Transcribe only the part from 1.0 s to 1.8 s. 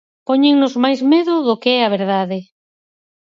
medo do que